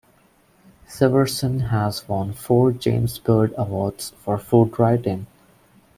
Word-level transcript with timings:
Severson 0.87 1.69
has 1.69 2.07
won 2.09 2.33
four 2.33 2.71
James 2.71 3.19
Beard 3.19 3.53
awards 3.55 4.09
for 4.23 4.39
food 4.39 4.79
writing. 4.79 5.27